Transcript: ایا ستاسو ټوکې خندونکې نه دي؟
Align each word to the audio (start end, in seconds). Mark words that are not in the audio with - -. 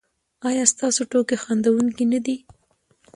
ایا 0.47 0.63
ستاسو 0.73 1.01
ټوکې 1.11 1.35
خندونکې 1.43 2.05
نه 2.11 2.19
دي؟ 2.25 2.35